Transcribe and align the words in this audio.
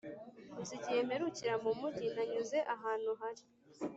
uzi 0.61 0.73
igihe 0.77 0.99
mperukira 1.07 1.53
mumujyi 1.63 2.07
nanyuze 2.15 2.57
ahantu 2.75 3.09
hari 3.21 3.43